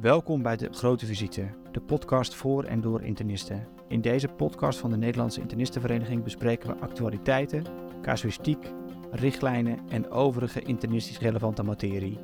[0.00, 3.68] Welkom bij de Grote Visite, de podcast voor en door internisten.
[3.88, 7.64] In deze podcast van de Nederlandse Internistenvereniging bespreken we actualiteiten,
[8.02, 8.72] casuïstiek,
[9.10, 12.18] richtlijnen en overige internistisch relevante materie.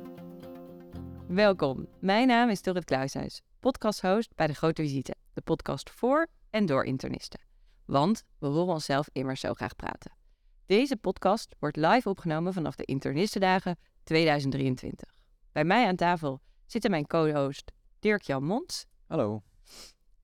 [1.27, 6.65] Welkom, mijn naam is Dorrit Kluishuis, podcasthost bij de Grote Visite, de podcast voor en
[6.65, 7.39] door internisten.
[7.85, 10.11] Want we horen onszelf immers zo graag praten.
[10.65, 15.09] Deze podcast wordt live opgenomen vanaf de Internistendagen 2023.
[15.51, 18.85] Bij mij aan tafel zitten mijn co-host Dirk-Jan Mons.
[19.07, 19.43] Hallo.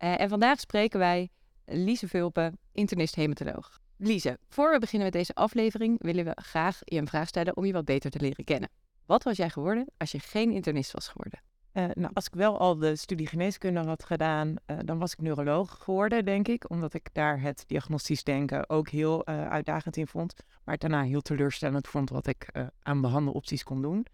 [0.03, 1.29] Uh, en vandaag spreken wij
[1.65, 3.79] Lise Vulpen, internist-hematoloog.
[3.97, 7.65] Lise, voor we beginnen met deze aflevering willen we graag je een vraag stellen om
[7.65, 8.69] je wat beter te leren kennen.
[9.05, 11.41] Wat was jij geworden als je geen internist was geworden?
[11.73, 15.21] Uh, nou, als ik wel al de studie geneeskunde had gedaan, uh, dan was ik
[15.21, 16.69] neuroloog geworden, denk ik.
[16.69, 20.33] Omdat ik daar het diagnostisch denken ook heel uh, uitdagend in vond.
[20.63, 22.51] Maar het daarna heel teleurstellend vond wat ik
[22.81, 24.05] aan behandelopties kon doen.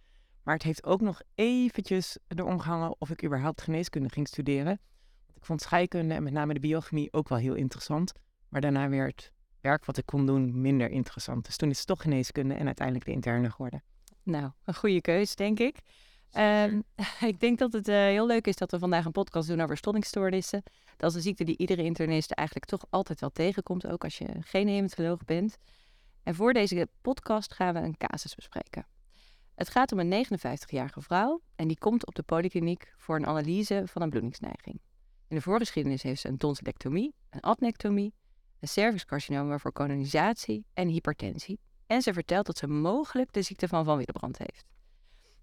[0.48, 4.80] Maar het heeft ook nog eventjes erom gehangen of ik überhaupt geneeskunde ging studeren.
[5.26, 8.12] Want ik vond scheikunde en met name de biochemie ook wel heel interessant.
[8.50, 9.32] Maar daarna weer het
[9.62, 11.46] werk wat ik kon doen minder interessant.
[11.46, 13.84] Dus toen is het toch geneeskunde en uiteindelijk de interne geworden.
[14.24, 15.78] Nou, een goede keus, denk ik.
[16.38, 16.84] Um,
[17.32, 19.78] ik denk dat het uh, heel leuk is dat we vandaag een podcast doen over
[19.78, 20.64] stollingstoornissen.
[20.98, 24.28] Dat is een ziekte die iedere internist eigenlijk toch altijd wel tegenkomt, ook als je
[24.40, 25.58] geen hematoloog bent.
[26.24, 28.86] En voor deze podcast gaan we een casus bespreken.
[29.58, 33.84] Het gaat om een 59-jarige vrouw en die komt op de polykliniek voor een analyse
[33.86, 34.80] van een bloedingsneiging.
[35.28, 38.14] In de voorgeschiedenis heeft ze een tonsillectomie, een adnectomie,
[38.60, 41.60] een cervixcarcinoom waarvoor kolonisatie en hypertensie.
[41.88, 44.66] En ze vertelt dat ze mogelijk de ziekte van Van Willebrand heeft.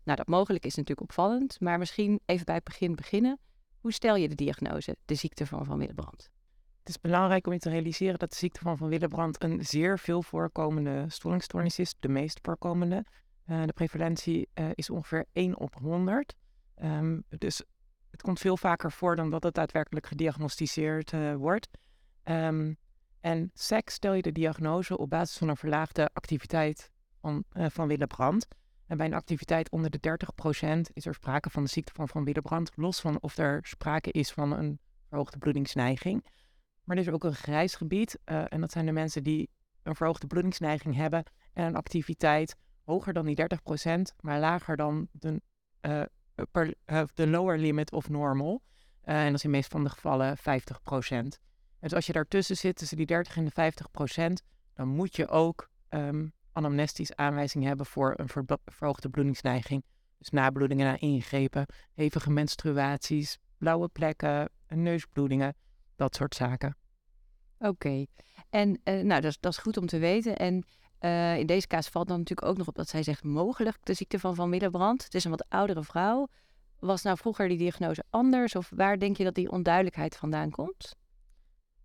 [0.04, 3.38] Nou, dat mogelijk is natuurlijk opvallend, maar misschien even bij het begin beginnen.
[3.80, 6.30] Hoe stel je de diagnose, de ziekte van Van Willebrand?
[6.78, 9.98] Het is belangrijk om je te realiseren dat de ziekte van Van Willebrand een zeer
[9.98, 13.04] veel voorkomende stoornistoornis is, de meest voorkomende.
[13.47, 16.34] Uh, de prevalentie uh, is ongeveer 1 op 100.
[16.77, 17.62] Um, ehm, dus
[18.11, 21.69] het komt veel vaker voor dan dat het daadwerkelijk gediagnosticeerd uh, wordt.
[22.25, 22.77] Um,
[23.21, 26.91] en seks stel je de diagnose op basis van een verlaagde activiteit
[27.21, 28.47] van, van Willebrand.
[28.87, 30.19] En bij een activiteit onder de
[30.88, 34.10] 30% is er sprake van de ziekte van Van Willebrand, los van of er sprake
[34.10, 34.78] is van een
[35.09, 36.25] verhoogde bloedingsneiging.
[36.84, 39.50] Maar er is ook een grijs gebied, uh, en dat zijn de mensen die
[39.83, 45.41] een verhoogde bloedingsneiging hebben en een activiteit hoger dan die 30%, maar lager dan de,
[46.50, 48.62] per, uh, de lower limit of normal.
[49.03, 50.41] en dat is in de meeste van de gevallen 50%.
[51.81, 53.72] Dus als je daartussen zit, tussen die 30 en de
[54.43, 59.84] 50%, dan moet je ook um, anamnestisch aanwijzing hebben voor een verhoogde bloedingsneiging.
[60.19, 65.55] Dus nabloedingen na ingrepen, hevige menstruaties, blauwe plekken, neusbloedingen,
[65.97, 66.77] dat soort zaken.
[67.59, 68.06] Oké,
[68.51, 70.37] en nou, dat dat is goed om te weten.
[70.37, 70.65] En
[71.04, 73.94] uh, in deze casus valt dan natuurlijk ook nog op dat zij zegt mogelijk de
[73.94, 75.04] ziekte van Van Middelbrand.
[75.04, 76.28] Het is een wat oudere vrouw.
[76.78, 80.94] Was nou vroeger die diagnose anders of waar denk je dat die onduidelijkheid vandaan komt?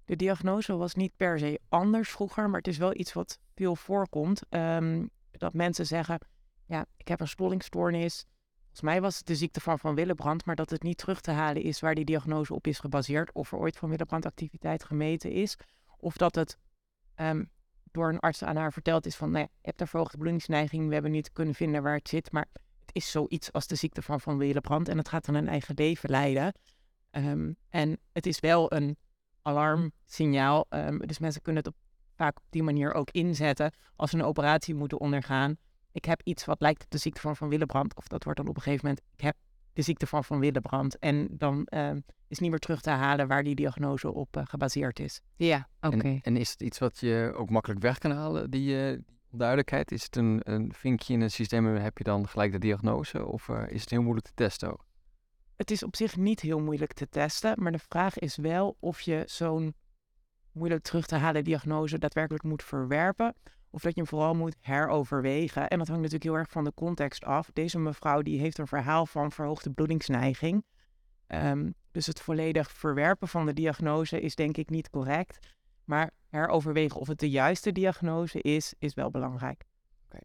[0.06, 3.76] De diagnose was niet per se anders vroeger, maar het is wel iets wat veel
[3.76, 4.42] voorkomt.
[4.50, 6.20] Um, dat mensen zeggen,
[6.66, 8.26] ja, ik heb een stollingstoornis.
[8.60, 11.32] Volgens mij was het de ziekte van Van Willebrand, maar dat het niet terug te
[11.32, 13.32] halen is waar die diagnose op is gebaseerd.
[13.34, 15.58] Of er ooit Van Willebrand activiteit gemeten is.
[15.98, 16.58] Of dat het
[17.16, 17.50] um,
[17.92, 20.88] door een arts aan haar verteld is van, nou ja, je hebt een verhoogde bloedingsneiging.
[20.88, 22.46] We hebben niet kunnen vinden waar het zit, maar
[22.80, 24.88] het is zoiets als de ziekte van Van Willebrand.
[24.90, 26.54] En het gaat dan een eigen leven leiden.
[27.12, 28.98] Um, en het is wel een
[29.42, 30.66] alarmsignaal.
[30.70, 31.80] Um, dus mensen kunnen het op,
[32.16, 35.58] vaak op die manier ook inzetten als ze een operatie moeten ondergaan.
[35.92, 37.96] Ik heb iets wat lijkt op de ziekte van Van Willebrand.
[37.96, 39.36] Of dat wordt dan op een gegeven moment, ik heb
[39.80, 41.00] de ziekte van Van Willebrand.
[41.00, 41.92] En dan uh,
[42.28, 45.22] is niet meer terug te halen waar die diagnose op uh, gebaseerd is.
[45.36, 45.96] Ja, oké.
[45.96, 46.12] Okay.
[46.12, 49.00] En, en, is het iets wat je ook makkelijk weg kan halen, die uh,
[49.32, 49.92] onduidelijkheid?
[49.92, 53.26] Is het een, een vinkje in een systeem en heb je dan gelijk de diagnose?
[53.26, 54.88] Of uh, is het heel moeilijk te testen ook?
[55.60, 59.02] het is op zich niet heel moeilijk te testen, maar de vraag is wel of
[59.02, 59.76] je zo'n
[60.52, 63.36] moeilijk terug te halen diagnose daadwerkelijk moet verwerpen.
[63.72, 65.68] Of dat je hem vooral moet heroverwegen.
[65.68, 67.50] En dat hangt natuurlijk heel erg van de context af.
[67.54, 70.64] Deze mevrouw die heeft een verhaal van verhoogde bloedingsneiging.
[71.28, 75.40] Um, dus het volledig verwerpen van de diagnose is denk ik niet correct.
[75.84, 79.64] Maar heroverwegen of het de juiste diagnose is, is wel belangrijk.
[80.06, 80.22] Okay.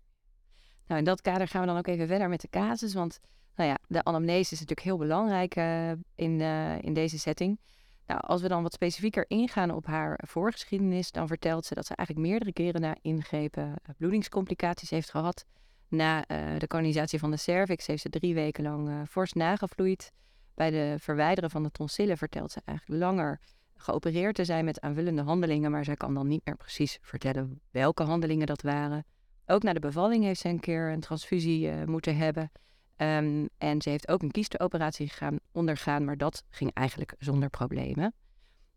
[0.86, 2.94] Nou, in dat kader gaan we dan ook even verder met de casus.
[2.94, 3.20] Want
[3.54, 7.60] nou ja, de anamnese is natuurlijk heel belangrijk uh, in, uh, in deze setting.
[8.06, 11.94] Nou, als we dan wat specifieker ingaan op haar voorgeschiedenis, dan vertelt ze dat ze
[11.94, 15.44] eigenlijk meerdere keren na ingrepen uh, bloedingscomplicaties heeft gehad.
[15.88, 16.20] Na
[16.58, 20.12] de kolonisatie van de cervix heeft ze drie weken lang fors nagevloeid.
[20.54, 23.40] Bij de verwijderen van de tonsillen vertelt ze eigenlijk langer
[23.76, 28.02] geopereerd te zijn met aanvullende handelingen, maar zij kan dan niet meer precies vertellen welke
[28.02, 29.04] handelingen dat waren.
[29.46, 32.50] Ook na de bevalling heeft ze een keer een transfusie moeten hebben.
[32.96, 38.14] Ehm, en ze heeft ook een kiesteoperatie gegaan, ondergaan, maar dat ging eigenlijk zonder problemen.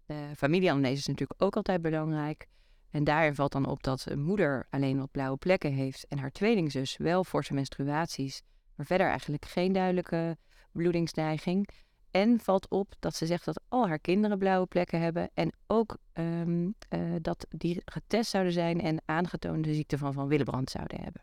[0.06, 2.48] De familieanamnese is natuurlijk ook altijd belangrijk.
[2.90, 6.32] En daarin valt dan op dat een moeder alleen wat blauwe plekken heeft en haar
[6.32, 8.42] tweelingzus wel forse menstruaties,
[8.76, 10.38] maar verder eigenlijk geen duidelijke
[10.72, 11.70] bloedingsneiging.
[12.12, 15.98] En valt op dat ze zegt dat al haar kinderen blauwe plekken hebben en ook
[16.14, 21.22] ehm, eh, dat die getest zouden zijn en aangetoonde ziekte van Van Willebrand zouden hebben.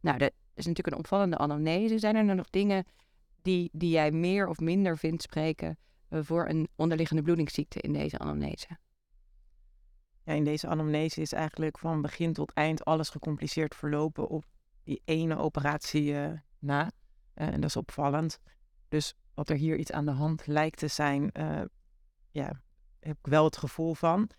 [0.00, 1.98] Nou, dat is natuurlijk een opvallende anamnese.
[1.98, 2.84] Zijn er nog dingen
[3.42, 5.78] die, die jij meer of minder vindt spreken
[6.08, 8.78] eh, voor een onderliggende bloedingsziekte in deze anamnese?
[10.24, 14.44] Ja, in deze anamnese is eigenlijk van begin tot eind alles gecompliceerd verlopen op
[14.84, 16.90] die ene operatie eh, na.
[17.34, 18.38] Uh, en dat is opvallend.
[18.88, 21.30] Dus wat er hier iets aan de hand lijkt te zijn,
[22.30, 22.62] ja,
[23.00, 24.30] heb ik wel het gevoel van.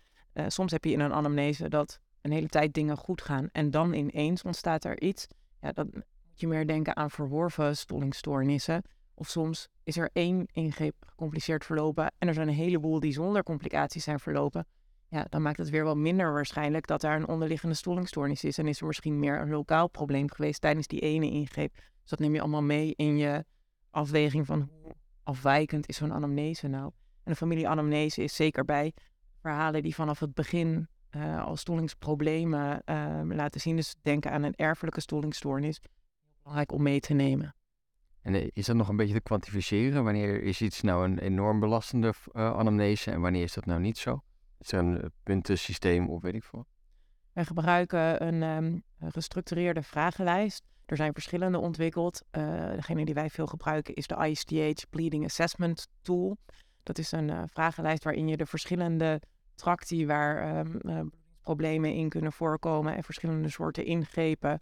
[0.46, 3.92] soms heb je in een anamnese dat een hele tijd dingen goed gaan en dan
[3.92, 5.26] ineens ontstaat er iets.
[5.64, 8.82] Ja, dan moet je meer denken aan verworven stollingstoornissen.
[9.14, 13.42] Of soms is er één ingreep gecompliceerd verlopen en er zijn een heleboel die zonder
[13.42, 14.66] complicaties zijn verlopen
[15.14, 18.58] ja, dan maakt het weer wel minder waarschijnlijk dat daar een onderliggende stollingstoornis is.
[18.58, 21.74] En is er misschien meer een lokaal probleem geweest tijdens die ene ingreep.
[21.74, 23.44] Dus dat neem je allemaal mee in je
[23.90, 26.84] afweging van hoe afwijkend is zo'n anamnese nou.
[27.22, 28.92] En de familieanamnese is zeker bij
[29.40, 33.76] verhalen die vanaf het begin uh, al stollingsproblemen uh, laten zien.
[33.76, 35.80] Dus denken aan een erfelijke stollingstoornis.
[36.42, 37.54] Belangrijk om mee te nemen.
[38.22, 40.04] En eh, is dat nog een beetje te kwantificeren?
[40.04, 43.98] Wanneer is iets nou een enorm belastende uh, anamnese en wanneer is dat nou niet
[43.98, 44.22] zo?
[44.58, 46.66] Is er een puntensysteem of weet ik veel?
[47.32, 50.64] Wij gebruiken een um, gestructureerde vragenlijst.
[50.86, 52.22] Er zijn verschillende ontwikkeld.
[52.30, 56.36] Degene die wij veel gebruiken is de ISTH Bleeding Assessment Tool.
[56.82, 59.20] Dat is een vragenlijst waarin je de verschillende
[59.54, 61.00] tracti waar um, uh,
[61.40, 64.58] problemen in kunnen voorkomen en verschillende soorten ingrepen,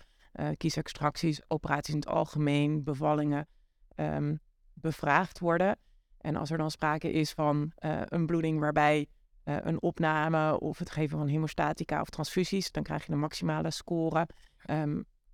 [0.57, 3.49] kiesextracties, operaties in het algemeen, bevallingen,
[3.97, 4.41] um,
[4.73, 5.79] bevraagd worden.
[6.19, 7.73] En als er dan sprake is van
[8.09, 9.09] een bloeding waarbij
[9.45, 13.71] uh, een opname of het geven van hemostatica of transfusies, dan krijg je een maximale
[13.71, 14.29] score.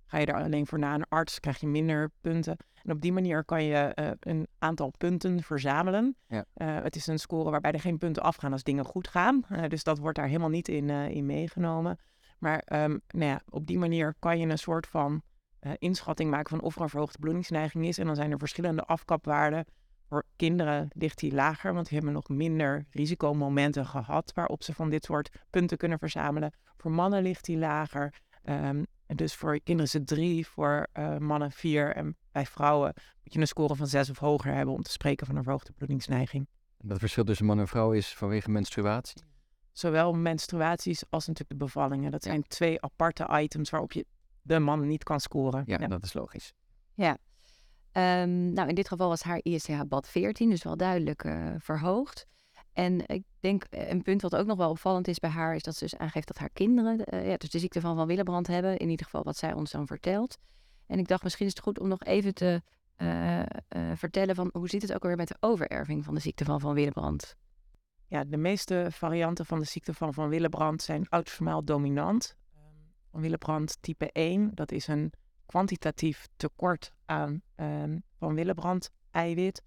[0.09, 2.57] Ga je er alleen voor na een arts, krijg je minder punten.
[2.83, 6.15] En op die manier kan je uh, een aantal punten verzamelen.
[6.27, 6.45] Ja.
[6.55, 9.45] Uh, het is een score waarbij er geen punten afgaan als dingen goed gaan.
[9.67, 11.99] dus dat wordt daar helemaal niet in, in meegenomen.
[12.39, 15.21] Maar um, nou ja, op die manier kan je een soort van
[15.77, 17.97] inschatting maken van of er een verhoogde bloedingsneiging is.
[17.97, 19.65] En dan zijn er verschillende afkapwaarden
[20.09, 24.89] voor kinderen ligt die lager, want die hebben nog minder risicomomenten gehad waarop ze van
[24.89, 26.53] dit soort punten kunnen verzamelen.
[26.77, 28.13] Voor mannen ligt die lager.
[28.43, 28.85] Um,
[29.15, 31.95] dus voor kinderen is het drie, voor uh, mannen vier.
[31.95, 35.25] En bij vrouwen moet je een score van zes of hoger hebben om te spreken
[35.25, 36.47] van een verhoogde bloedingsneiging.
[36.77, 39.21] Dat verschil tussen man en vrouw is vanwege menstruatie?
[39.71, 42.11] Zowel menstruaties als natuurlijk de bevallingen.
[42.11, 44.05] Dat zijn twee aparte items waarop je
[44.41, 45.63] de man niet kan scoren.
[45.65, 45.87] Ja, ja.
[45.87, 46.53] dat is logisch.
[46.93, 47.17] Ja,
[47.93, 52.25] Um, nou, in dit geval was haar ISTH-bad 14, dus wel duidelijk uh, verhoogd.
[52.79, 55.63] En ik denk, eh, een punt wat ook nog wel opvallend is bij haar, is
[55.63, 58.47] dat ze dus aangeeft dat haar kinderen uh, ja, dus de ziekte van Van Willebrand
[58.47, 58.77] hebben.
[58.77, 60.37] In ieder geval wat zij ons dan vertelt.
[60.85, 62.61] En ik dacht, misschien is het goed om nog even te
[62.97, 63.41] uh,
[63.95, 66.73] vertellen van hoe zit het ook alweer met de overerving van de ziekte van Van
[66.73, 67.35] Willebrand?
[68.07, 72.35] Ja, de meeste varianten van de ziekte van Van Willebrand zijn autosomaal dominant.
[73.11, 75.13] Van Willebrand type 1, dat is een
[75.45, 79.63] kwantitatief tekort aan um, van Willebrand eiwit.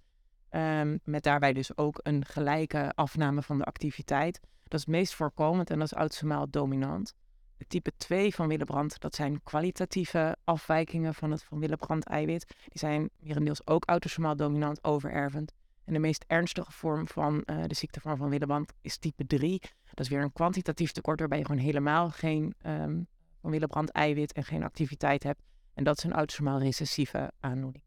[0.55, 4.41] Um, met daarbij dus ook een gelijke afname van de activiteit.
[4.63, 7.15] Dat is het meest voorkomend en dat is autosomaal dominant.
[7.57, 12.47] De type 2 van Willebrand, dat zijn kwalitatieve afwijkingen van het van Willebrand eiwit.
[12.49, 15.53] Die zijn merendeels ook autosomaal dominant overervend.
[15.85, 19.61] En de meest ernstige vorm van uh, de ziekte van Willebrand is type 3.
[19.85, 23.07] Dat is weer een kwantitatief tekort waarbij je gewoon helemaal geen um,
[23.41, 25.43] Van Willebrand eiwit en geen activiteit hebt.
[25.75, 27.85] En dat is een autosomaal recessieve aandoening.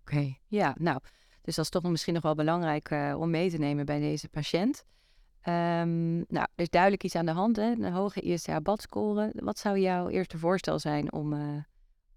[0.00, 1.00] Oké, ja, nou,
[1.44, 4.28] dus dat is toch misschien nog wel belangrijk uh, om mee te nemen bij deze
[4.28, 4.84] patiënt.
[5.48, 7.70] Um, nou, er is duidelijk iets aan de hand, hè?
[7.70, 9.32] een hoge ISTH-badscore.
[9.34, 11.62] Wat zou jouw eerste voorstel zijn om, uh,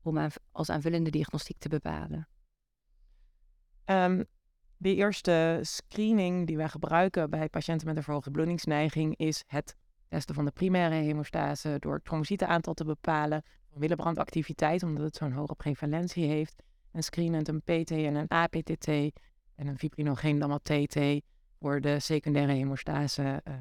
[0.01, 2.27] om als aanvullende diagnostiek te bepalen?
[3.85, 4.25] Um,
[4.77, 9.75] de eerste screening die wij gebruiken bij patiënten met een verhoogde bloedingsneiging is het
[10.07, 13.43] testen van de primaire hemostase door het trombocytenaantal te bepalen,
[13.73, 16.63] Willebrandactiviteit, omdat het zo'n hoge prevalentie heeft.
[16.97, 18.87] En screenend een PT en een APTT
[19.55, 20.99] en een fibrinogeen dan TT
[21.59, 23.41] voor de secundaire hemostase.
[23.47, 23.53] Uh.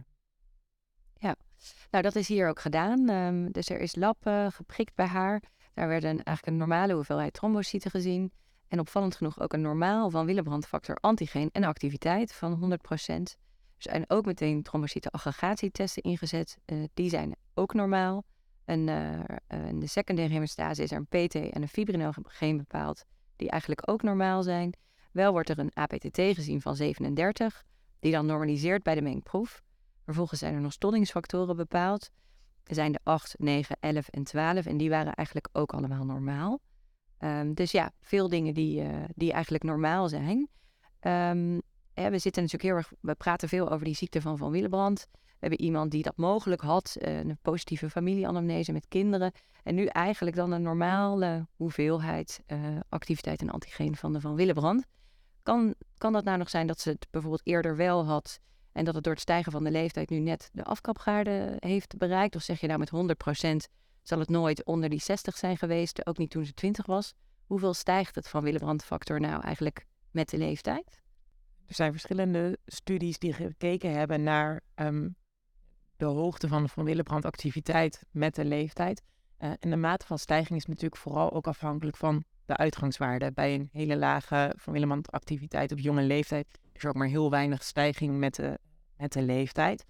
[1.14, 1.36] Ja,
[1.90, 3.08] nou dat is hier ook gedaan.
[3.08, 4.16] Um, dus er is lab
[4.48, 5.42] geprikt bij haar.
[5.74, 8.32] Daar werd een, eigenlijk een normale hoeveelheid trombocyten gezien.
[8.68, 12.78] En opvallend genoeg ook een normaal van Willebrandfactor antigeen en activiteit van 100%.
[12.86, 13.36] Er
[13.76, 16.58] zijn ook meteen trombocytenaggregatietesten ingezet.
[16.66, 18.24] Uh, die zijn ook normaal.
[18.64, 18.88] En
[19.48, 23.04] in de secundaire hemostase is er een PT en een fibrinogeen bepaald.
[23.36, 24.72] Die eigenlijk ook normaal zijn.
[25.12, 27.64] Wel wordt er een APTT gezien van 37,
[28.00, 29.62] die dan normaliseert bij de mengproef.
[30.04, 32.10] Vervolgens zijn er nog stollingsfactoren bepaald.
[32.64, 36.60] Er zijn de 8, 9, 11 en 12 en die waren eigenlijk ook allemaal normaal.
[37.18, 40.48] Um, dus ja, veel dingen die, uh, die eigenlijk normaal zijn.
[41.00, 41.62] Um,
[41.96, 45.06] we zitten natuurlijk heel erg, we praten veel over die ziekte van Van Willebrand.
[45.12, 49.32] We hebben iemand die dat mogelijk had, uh, een positieve familieanamnese met kinderen.
[49.62, 54.86] En nu eigenlijk dan een normale hoeveelheid uh, activiteit en antigeen van de Van Willebrand.
[55.42, 58.38] Kan, kan dat nou nog zijn dat ze het bijvoorbeeld eerder wel had
[58.72, 62.36] en dat het door het stijgen van de leeftijd nu net de afkapgaarde heeft bereikt?
[62.36, 63.16] Of zeg je nou met
[63.68, 63.72] 100%
[64.02, 67.14] zal het nooit onder die 60 zijn geweest, ook niet toen ze 20 was?
[67.46, 71.00] Hoeveel stijgt het van Willebrand-factor nou eigenlijk met de leeftijd?
[71.66, 75.16] Er zijn verschillende studies die gekeken hebben naar um,
[75.96, 79.02] de hoogte van de Van met de leeftijd.
[79.38, 83.32] Uh, en de mate van stijging is natuurlijk vooral ook afhankelijk van de uitgangswaarde.
[83.32, 87.62] Bij een hele lage Van Willebrand-activiteit op jonge leeftijd is er ook maar heel weinig
[87.62, 88.58] stijging met de,
[88.96, 89.84] met de leeftijd.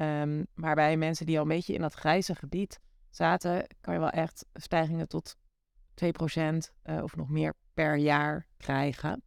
[0.00, 4.00] Um, maar bij mensen die al een beetje in dat grijze gebied zaten, kan je
[4.00, 5.36] wel echt stijgingen tot
[6.04, 6.06] 2%
[6.84, 9.22] uh, of nog meer per jaar krijgen.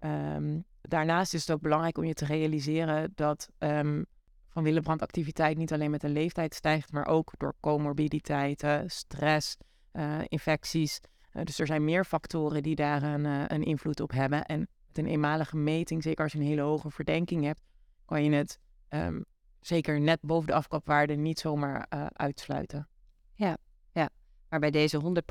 [0.00, 4.06] Um, daarnaast is het ook belangrijk om je te realiseren dat um,
[4.48, 9.56] van Willebrand activiteit niet alleen met de leeftijd stijgt, maar ook door comorbiditeiten, stress,
[9.92, 11.00] uh, infecties.
[11.32, 14.44] Uh, dus er zijn meer factoren die daar een, uh, een, invloed op hebben.
[14.44, 17.62] En met een eenmalige meting, zeker als je een hele hoge verdenking hebt,
[18.04, 18.58] kan je het
[18.88, 19.24] um,
[19.60, 22.88] zeker net boven de afkapwaarde niet zomaar uitsluiten.
[23.34, 23.56] Ja,
[23.92, 24.10] ja,
[24.48, 25.22] maar bij deze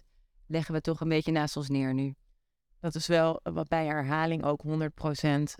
[0.00, 0.02] 100%
[0.46, 2.14] leggen we toch een beetje naast ons neer nu.
[2.80, 4.68] Dat is wel wat bij herhaling ook 100%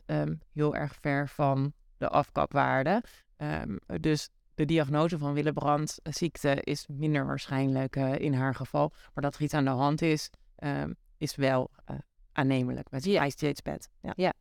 [0.06, 3.02] um, heel erg ver van de afkapwaarde.
[3.36, 8.92] Um, dus de diagnose van Willebrand ziekte is minder waarschijnlijk uh, in haar geval.
[9.14, 11.96] Maar dat er iets aan de hand is, um, is wel uh,
[12.32, 13.28] aannemelijk met ja.
[13.28, 13.88] steeds bed.
[14.00, 14.12] Ja.
[14.16, 14.32] ja.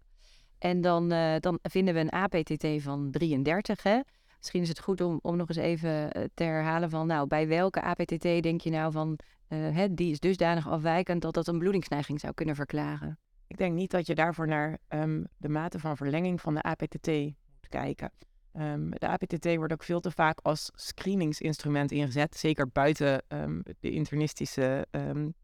[0.57, 3.83] En dan, uh, dan vinden we een APTT van 33.
[3.83, 3.99] Hè?
[4.39, 7.81] Misschien is het goed om, om nog eens even te herhalen van, nou, bij welke
[7.81, 12.33] APTT denk je nou van, hè, die is dusdanig afwijkend dat dat een bloedingsneiging zou
[12.33, 13.19] kunnen verklaren?
[13.47, 17.07] Ik denk niet dat je daarvoor naar um, de mate van verlenging van de APTT
[17.07, 18.11] moet kijken.
[18.53, 23.91] Um, de APTT wordt ook veel te vaak als screeningsinstrument ingezet, zeker buiten um, de
[23.91, 24.87] internistische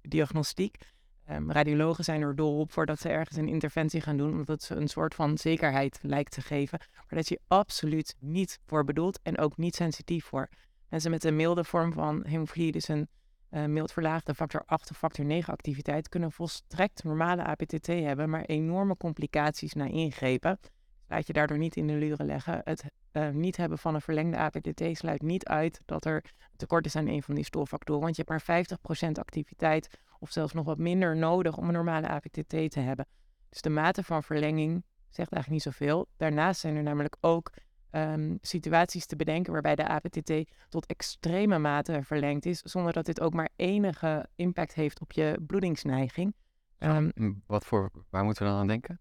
[0.02, 0.78] diagnostiek.
[1.25, 4.88] Radiologen zijn er dol op voordat ze ergens een interventie gaan doen, omdat ze een
[4.88, 9.58] soort van zekerheid lijkt te geven, maar dat je absoluut niet voor bedoeld en ook
[9.58, 10.50] niet sensitief voor.
[10.89, 13.08] Mensen met een milde vorm van hemofilie, dus een
[13.51, 18.44] uh, mild verlaagde factor 8 of factor 9 activiteit kunnen volstrekt normale APTT hebben, maar
[18.46, 20.60] enorme complicaties na ingrepen.
[21.08, 22.62] Laat je daardoor niet in de luren leggen.
[22.63, 26.24] Het uh, niet hebben van een verlengde APTT sluit niet uit dat er
[26.55, 28.65] tekort is aan een van die stolfactoren, want je hebt maar
[29.08, 33.08] 50% activiteit of zelfs nog wat minder nodig om een normale APTT te hebben.
[33.50, 36.08] Dus de mate van verlenging zegt eigenlijk niet zoveel.
[36.17, 37.51] Daarnaast zijn er namelijk ook
[37.91, 40.34] um, situaties te bedenken waarbij de APTT
[40.70, 45.39] tot extreme mate verlengd is, zonder dat dit ook maar enige impact heeft op je
[45.48, 46.36] bloedingsneiging.
[46.79, 49.00] Um, Wat voor, waar moeten we dan aan denken?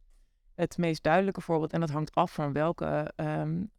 [0.54, 3.70] Het meest duidelijke voorbeeld, en dat hangt af van welke um,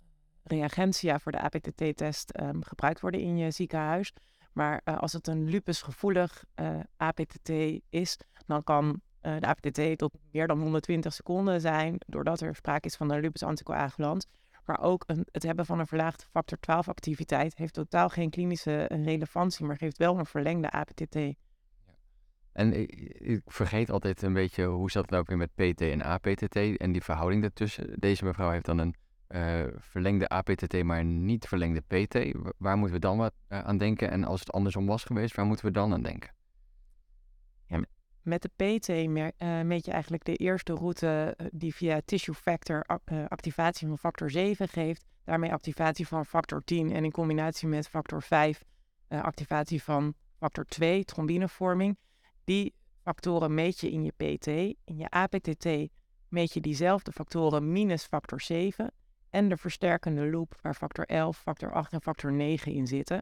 [0.44, 4.14] reagentia voor de APTT-test gebruikt worden in je ziekenhuis.
[4.56, 7.50] Maar uh, als het een lupusgevoelig uh, APTT
[7.90, 12.88] is, dan kan uh, de APTT tot meer dan 120 seconden zijn, doordat er sprake
[12.88, 14.28] is van een lupus anticoagulant.
[14.66, 18.88] Maar ook een, het hebben van een verlaagde factor 12 activiteit heeft totaal geen klinische
[18.88, 21.16] eh, relevantie, maar geeft wel een verlengde APTT.
[22.52, 26.04] En ik, ik, vergeet altijd een beetje hoe zat het nou weer met PT en
[26.04, 28.00] APTT en die verhouding daartussen.
[28.00, 28.96] Deze mevrouw heeft dan een
[29.30, 32.38] uh, verlengde APTT, maar niet verlengde PT.
[32.58, 34.12] Waar moeten we dan wat uh, aan denken?
[34.12, 36.34] En als het andersom was geweest, waar moeten we dan aan denken?
[38.26, 42.86] Met de PT uh, meet je eigenlijk de eerste route eh, die via tissue factor
[43.28, 45.06] activatie van factor 7 geeft.
[45.24, 48.64] Daarmee activatie van factor 10 en in combinatie met factor 5
[49.10, 51.98] uh, activatie van factor 2, trombinevorming.
[52.44, 54.48] Die factoren meet je in je PT.
[54.86, 55.66] In je APTT
[56.28, 58.94] meet je diezelfde factoren minus factor 7
[59.36, 63.22] en de versterkende loop waar factor 11, factor 8 en factor 9 in zitten.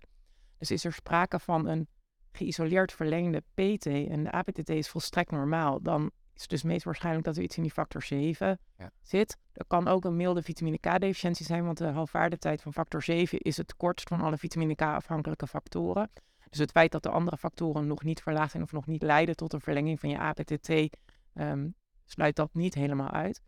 [0.58, 1.88] Dus is er sprake van een
[2.32, 7.26] geïsoleerd verlengde PT en de APTT is volstrekt normaal, dan is het dus meest waarschijnlijk
[7.26, 8.92] dat er iets in die factor 7 ja.
[9.02, 9.38] zit.
[9.54, 13.58] Er kan ook een milde vitamine K-deficiëntie zijn, want de halfwaardetijd van factor 7 is
[13.58, 16.12] het kortst van alle vitamine K-afhankelijke factoren.
[16.50, 19.36] Dus het feit dat de andere factoren nog niet verlaagd zijn of nog niet leiden
[19.36, 20.90] tot een verlenging van je APTT, um,
[21.34, 21.68] ehm,
[22.06, 23.42] sluit dat niet helemaal uit.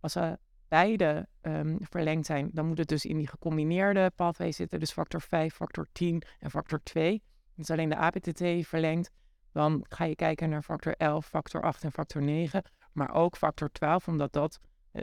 [0.00, 0.38] Als ze
[0.72, 5.20] beide um, verlengd zijn, dan moet het dus in die gecombineerde pathway zitten, dus factor
[5.20, 7.22] 5, factor 10 en factor 2
[7.56, 9.10] is alleen de APTT verlengd,
[9.52, 12.62] dan ga je kijken naar factor 11, factor 8 en factor 9.
[12.92, 14.58] Maar ook factor 12, omdat dat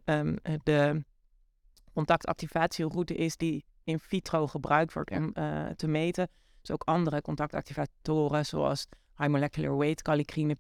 [0.05, 1.03] um, de
[1.93, 6.29] contactactivatieroute is die in vitro gebruikt wordt om uh, te meten.
[6.61, 10.57] Dus ook andere contactactivatoren zoals high molecular weight kallikrine,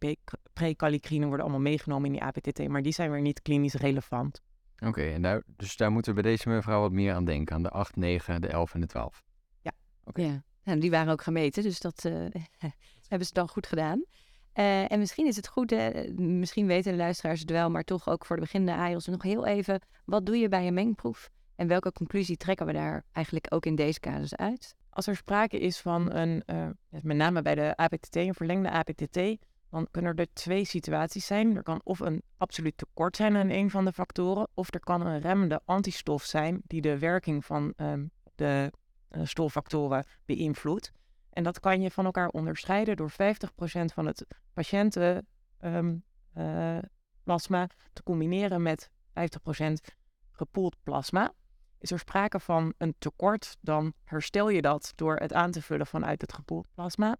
[0.53, 4.41] prekallikrine worden allemaal meegenomen in die APTT, maar die zijn weer niet klinisch relevant.
[4.85, 7.63] Oké, en daar, dus daar moeten we bij deze mevrouw wat meer aan denken, aan
[7.63, 9.23] de 8, 9, de 11 en de 12.
[9.61, 9.71] Ja,
[10.03, 10.21] oké.
[10.21, 10.43] Ja.
[10.63, 12.13] En die waren ook gemeten, dus dat uh,
[13.07, 14.03] hebben ze dan goed gedaan.
[14.53, 15.71] Uh, en misschien is het goed,
[16.15, 19.45] misschien weten de luisteraars het wel, maar toch ook voor de beginnende AIOS nog heel
[19.45, 21.29] even, wat doe je bij een mengproef?
[21.55, 24.75] En welke conclusie trekken we daar eigenlijk ook in deze casus uit?
[24.89, 26.67] Als er sprake is van een, uh,
[27.01, 29.17] met name bij de APTT, een verlengde APTT,
[29.69, 31.55] dan kunnen er twee situaties zijn.
[31.55, 35.05] Er kan of een absoluut tekort zijn aan een van de factoren, of er kan
[35.05, 38.71] een remmende antistof zijn die de werking van um, de
[39.11, 40.91] uh, stolfactoren beïnvloedt.
[41.29, 43.15] En dat kan je van elkaar onderscheiden door 50%
[43.93, 45.23] van het patiëntenplasma
[45.77, 46.03] um,
[46.35, 48.93] uh, te combineren met 50%
[50.31, 51.33] gepoeld plasma.
[51.79, 55.87] Is er sprake van een tekort, dan herstel je dat door het aan te vullen
[55.87, 57.17] vanuit het gepoeld plasma.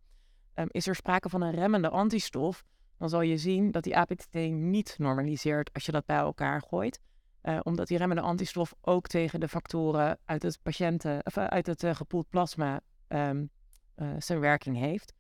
[0.60, 2.64] Um, is er sprake van een remmende antistof,
[2.98, 7.00] dan zal je zien dat die APTT niet normaliseert als je dat bij elkaar gooit.
[7.44, 11.68] Uh, omdat die remmende antistof ook tegen de factoren uit het, patiënten, of, uh, uit
[11.68, 13.50] het uh, gepoeld plasma um,
[14.18, 15.14] zijn werking heeft.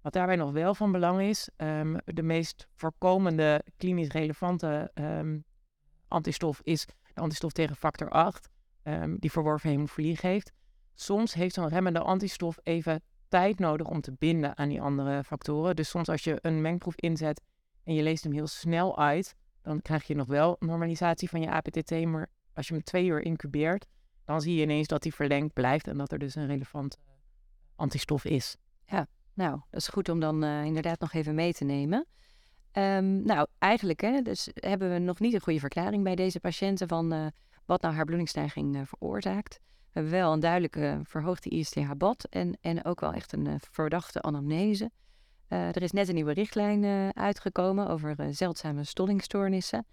[0.00, 4.92] Wat daarbij nog wel van belang is, um, de meest voorkomende klinisch relevante
[6.08, 8.48] antistof is de antistof tegen factor 8
[8.82, 10.52] um, die verworven hemofilie geeft.
[10.94, 13.02] Soms heeft zo'n remmende antistof even
[13.36, 15.76] tijd nodig om te binden aan die andere factoren.
[15.76, 17.42] Dus soms als je een mengproef inzet
[17.84, 21.50] en je leest hem heel snel uit, dan krijg je nog wel normalisatie van je
[21.50, 21.90] APTT.
[22.04, 23.86] Maar als je hem twee uur incubeert,
[24.24, 26.96] dan zie je ineens dat die verlengd blijft en dat er dus een relevante
[27.74, 28.56] antistof is.
[28.84, 32.06] Ja, nou, dat is goed om dan uh, inderdaad nog even mee te nemen.
[32.72, 36.88] Um, nou, eigenlijk hè, dus hebben we nog niet een goede verklaring bij deze patiënten
[36.88, 37.26] van uh,
[37.64, 39.60] wat nou haar bloedingsstijging veroorzaakt.
[39.96, 44.22] We hebben wel een duidelijke verhoogde ISTH-bad en, en ook wel echt een uh, verdachte
[44.22, 44.90] anamnese.
[45.48, 49.86] Uh, er is net een nieuwe richtlijn uitgekomen over zeldzame stollingstoornissen.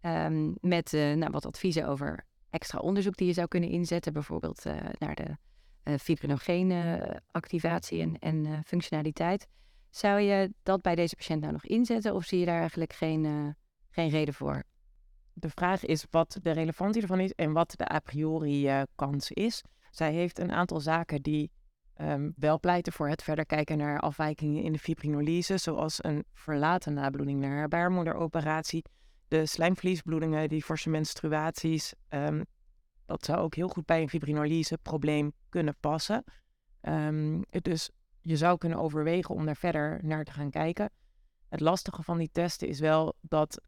[0.00, 4.12] Um, met nou, wat adviezen over extra onderzoek die je zou kunnen inzetten.
[4.12, 4.64] Bijvoorbeeld
[4.98, 5.36] naar de
[5.98, 9.46] fibrinogene activatie en, en functionaliteit.
[9.90, 13.54] Zou je dat bij deze patiënt nou nog inzetten of zie je daar eigenlijk geen,
[13.90, 14.62] geen reden voor?
[15.38, 19.30] De vraag is wat de relevantie ervan is en wat de a priori uh, kans
[19.30, 19.62] is.
[19.90, 21.50] Zij heeft een aantal zaken die
[22.00, 26.94] um, wel pleiten voor het verder kijken naar afwijkingen in de fibrinolyse, zoals een verlaten
[26.94, 28.84] nabloeding naar haar baarmoederoperatie,
[29.28, 31.94] de slijmvliesbloedingen die zijn menstruaties.
[32.08, 32.44] Um,
[33.06, 36.24] dat zou ook heel goed bij een fibrinolyse probleem kunnen passen.
[36.80, 40.90] Um, dus je zou kunnen overwegen om daar verder naar te gaan kijken.
[41.48, 43.62] Het lastige van die testen is wel dat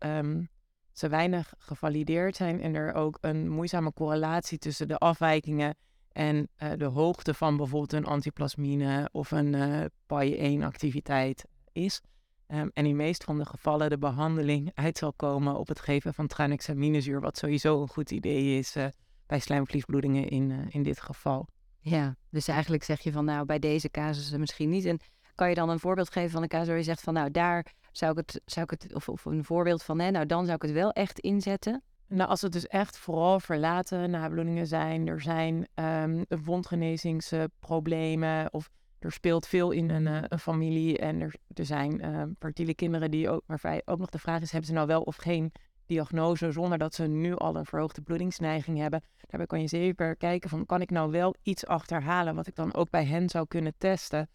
[0.99, 5.77] ze weinig gevalideerd zijn en er ook een moeizame correlatie tussen de afwijkingen
[6.13, 12.01] en uh, de hoogte van bijvoorbeeld een antiplasmine of een uh, PAI-1-activiteit is.
[12.47, 16.15] Um, en in meest van de gevallen de behandeling uit zal komen op het geven
[16.15, 18.87] van tranexaminezuur, wat sowieso een goed idee is uh,
[19.27, 21.49] bij slijmvliesbloedingen in, in dit geval.
[21.81, 24.85] Ja, dus eigenlijk zeg je van nou bij deze casussen misschien niet.
[24.85, 25.01] En
[25.35, 27.73] kan je dan een voorbeeld geven van een casus waar je zegt van nou daar
[27.99, 30.57] zou ik het, zou ik het of, of een voorbeeld van, hè, nou dan zou
[30.57, 31.83] ik het wel echt inzetten.
[32.07, 39.13] Nou, als het dus echt vooral verlaten nabloedingen zijn, er zijn um, wondgenezingsproblemen of er
[39.13, 43.43] speelt veel in een, een familie en er, er zijn uh, fertiele kinderen die ook,
[43.47, 45.53] waarbij ook nog de vraag is, hebben ze nou wel of geen
[45.87, 49.03] diagnose zonder dat ze nu al een verhoogde bloedingsneiging hebben.
[49.27, 52.75] Daarbij kan je zeker kijken van, kan ik nou wel iets achterhalen wat ik dan
[52.75, 54.29] ook bij hen zou kunnen testen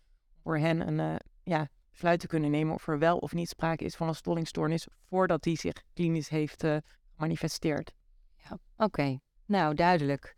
[0.43, 3.83] voor hen een, uh, ja, besluit te kunnen nemen of er wel of niet sprake
[3.83, 6.77] is van een stollingstoornis voordat die zich klinisch heeft uh,
[7.15, 7.93] gemanifesteerd.
[8.35, 9.19] Ja, oké.
[9.45, 10.35] Nou, duidelijk.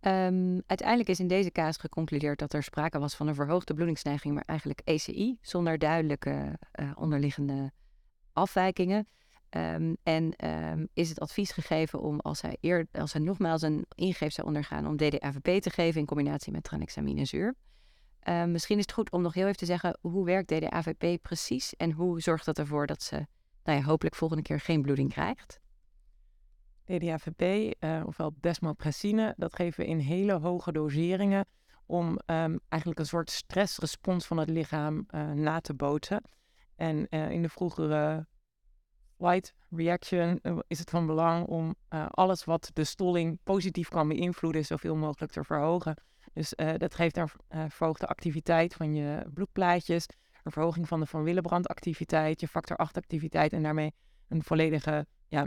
[0.00, 4.34] Um, uiteindelijk is in deze casus geconcludeerd dat er sprake was van een verhoogde bloedingsneiging,
[4.34, 7.72] maar eigenlijk ECI, zonder duidelijke uh, onderliggende
[8.32, 9.08] afwijkingen.
[9.50, 13.86] Um, en um, is het advies gegeven om, als hij, eer, als hij nogmaals een
[13.94, 17.54] ingreep zou ondergaan, om DDAVP te geven in combinatie met tranexaminezuur.
[18.28, 21.76] Uh, misschien is het goed om nog heel even te zeggen hoe werkt DDAVP precies
[21.76, 23.26] en hoe zorgt dat ervoor dat ze
[23.64, 25.60] nou ja, hopelijk volgende keer geen bloeding krijgt?
[26.84, 31.46] DDAVP, eh, ofwel desmopressine, dat geven we in hele hoge doseringen
[31.86, 36.22] om um, eigenlijk een soort stressrespons van het lichaam uh, na te bootsen.
[36.76, 38.26] En uh, in de vroegere
[39.16, 41.74] flight reaction is het van belang om
[42.10, 45.96] alles wat de stolling positief kan beïnvloeden zoveel mogelijk te verhogen.
[46.34, 50.06] Dus uh, dat geeft een uh, verhoogde activiteit van je bloedplaatjes.
[50.42, 53.92] een verhoging van de Van Willebrand-activiteit, je factor 8-activiteit en daarmee
[54.28, 55.46] een volledige ja,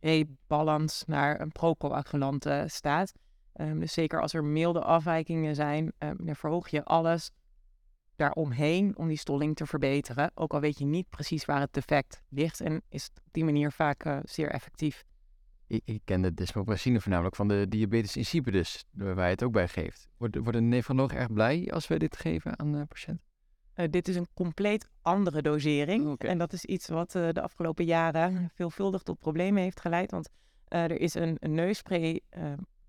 [0.00, 3.12] rebalans naar een procoagulante staat.
[3.54, 7.30] Um, dus zeker als er milde afwijkingen zijn, um, dan verhoog je alles
[8.16, 10.30] daaromheen om die stolling te verbeteren.
[10.34, 13.44] Ook al weet je niet precies waar het defect ligt en is het op die
[13.44, 15.04] manier vaak uh, zeer effectief.
[15.72, 19.68] Ik, ik ken de desmopressine voornamelijk van de diabetes insipidus, waar je het ook bij
[19.68, 20.08] geeft.
[20.16, 23.20] Wordt, wordt een nefroloog erg blij als wij dit geven aan de patiënt?
[23.76, 26.08] Uh, dit is een compleet andere dosering.
[26.08, 26.30] Okay.
[26.30, 30.10] En dat is iets wat uh, de afgelopen jaren veelvuldig tot problemen heeft geleid.
[30.10, 30.28] Want
[30.68, 32.20] uh, er is een, een neusspray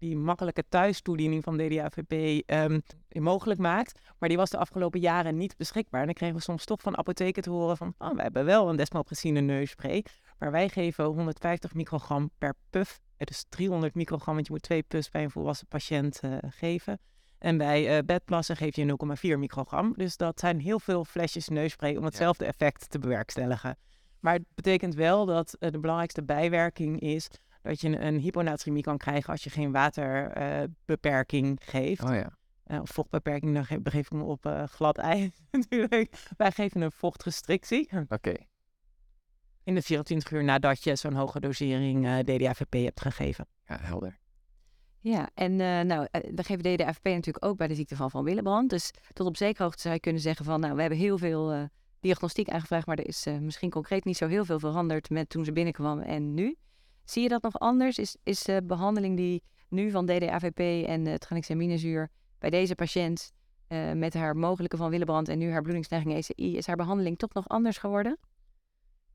[0.03, 3.99] die makkelijke thuistoediening van DDAVP um, mogelijk maakt.
[4.19, 5.99] Maar die was de afgelopen jaren niet beschikbaar.
[5.99, 7.93] En dan kregen we soms toch van apotheken te horen van...
[7.97, 10.05] Oh, we hebben wel een desmopressine neusspray.
[10.37, 12.99] Maar wij geven 150 microgram per puff.
[13.17, 16.99] Het is 300 microgram, want je moet twee puffs bij een volwassen patiënt uh, geven.
[17.37, 18.97] En bij uh, bedplassen geef je
[19.33, 19.93] 0,4 microgram.
[19.97, 23.77] Dus dat zijn heel veel flesjes neusspray om hetzelfde effect te bewerkstelligen.
[24.19, 27.29] Maar het betekent wel dat uh, de belangrijkste bijwerking is
[27.63, 32.03] dat je een, een hyponatremie kan krijgen als je geen waterbeperking uh, geeft.
[32.03, 32.37] Oh ja.
[32.67, 36.15] Uh, of vochtbeperking, dan ge ik me op uh, glad ijs natuurlijk.
[36.37, 37.89] Wij geven een vochtrestrictie.
[37.91, 38.13] Oké.
[38.13, 38.47] Okay.
[39.63, 43.47] In de 24 uur nadat je zo'n hoge dosering uh, DDAVP hebt gegeven.
[43.65, 44.17] Ja, helder.
[44.99, 45.55] Ja, en
[45.87, 48.69] nou, we geven DDAVP natuurlijk ook bij de ziekte van Van Willebrand.
[48.69, 51.69] Dus tot op zekere hoogte zou je kunnen zeggen van, nou, we hebben heel veel
[51.99, 55.51] diagnostiek aangevraagd, maar er is misschien concreet niet zo heel veel veranderd met toen ze
[55.51, 56.55] binnenkwam en nu.
[57.03, 57.97] Zie je dat nog anders?
[57.97, 63.31] Is, is de behandeling die nu van DDAVP en uh, tranexaminezuur bij deze patiënt
[63.67, 67.33] uh, met haar mogelijke van Willebrand en nu haar bloedingsneiging ECI, is haar behandeling toch
[67.33, 68.17] nog anders geworden?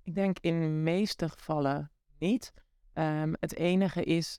[0.03, 2.53] Ik denk in de meeste gevallen niet.
[2.95, 4.39] Um, het enige is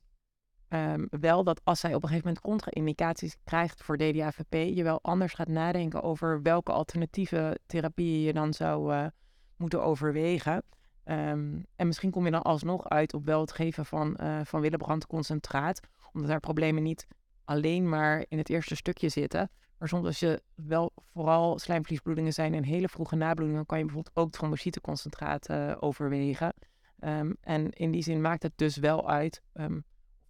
[0.69, 4.99] um, wel dat als zij op een gegeven moment contra-indicaties krijgt voor DDAVP, je wel
[5.01, 9.09] anders gaat nadenken over welke alternatieve therapieën je dan zou
[9.57, 10.63] moeten overwegen.
[11.09, 14.61] Um, en misschien kom je dan alsnog uit op wel het geven van, uh, van
[14.61, 15.79] Willebrand concentraat.
[16.13, 17.07] Omdat daar problemen niet
[17.43, 19.49] alleen maar in het eerste stukje zitten.
[19.77, 24.15] Maar soms als je wel vooral slijmvliesbloedingen zijn en hele vroege nabloedingen, kan je bijvoorbeeld
[24.15, 26.53] ook trombociteconcentraat uh, overwegen.
[26.99, 29.41] Um, en in die zin maakt het dus wel uit.
[29.53, 29.83] Um,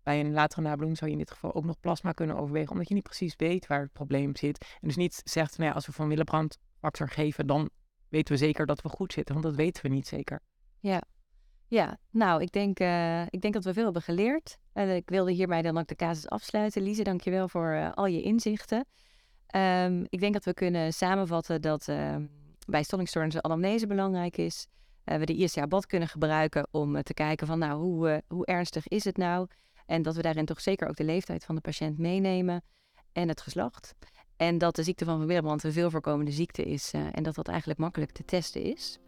[0.04, 2.88] bij een latere nabloeding zou je in dit geval ook nog plasma kunnen overwegen, omdat
[2.88, 4.78] je niet precies weet waar het probleem zit.
[4.82, 6.58] En dus niet zegt, nou ja, als we van Willebrand
[6.92, 7.70] geven, dan
[8.10, 10.42] weten we zeker dat we goed zitten, want dat weten we niet zeker.
[10.80, 11.04] Ja,
[11.68, 11.98] ja.
[12.10, 14.58] nou, ik denk, uh, ik denk dat we veel hebben geleerd.
[14.74, 16.82] Uh, ik wilde hierbij dan ook de casus afsluiten.
[16.82, 18.86] Lise, dankjewel voor uh, al je inzichten.
[19.56, 21.86] Um, ik denk dat we kunnen samenvatten dat
[22.68, 24.68] bij stollingstoornissen anamnese belangrijk is.
[25.04, 29.18] we de ISCA-bad kunnen gebruiken om te kijken van, nou, hoe, hoe ernstig is het
[29.18, 29.48] nou?
[29.86, 32.64] En dat we daarin toch zeker ook de leeftijd van de patiënt meenemen
[33.12, 33.96] en het geslacht.
[34.38, 37.48] En dat de ziekte van Van Willebrand een veel voorkomende ziekte is en dat dat
[37.48, 39.00] eigenlijk makkelijk te testen is.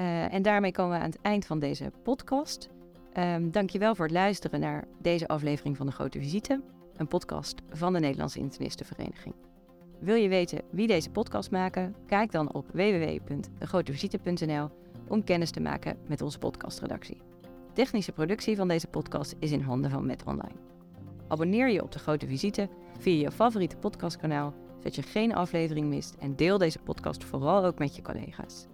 [0.00, 2.68] Uh, en daarmee komen we aan het eind van deze podcast.
[3.18, 6.62] Um, dankjewel voor het luisteren naar deze aflevering van De Grote Visite,
[6.96, 9.34] een podcast van de Nederlandse Internistenvereniging.
[9.98, 11.94] Wil je weten wie deze podcast maken?
[12.06, 14.68] Kijk dan op www.degrotevisite.nl
[15.08, 17.20] om kennis te maken met onze podcastredactie.
[17.72, 20.58] Technische productie van deze podcast is in handen van Met Online.
[21.28, 26.14] Abonneer je op De Grote Visite via je favoriete podcastkanaal, zodat je geen aflevering mist
[26.18, 28.66] en deel deze podcast vooral ook met je collega's.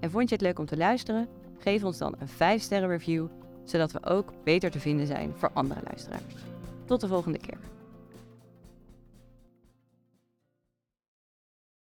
[0.00, 1.28] En vond je het leuk om te luisteren?
[1.58, 3.26] Geef ons dan een 5-sterren review,
[3.64, 6.34] zodat we ook beter te vinden zijn voor andere luisteraars.
[6.84, 7.58] Tot de volgende keer.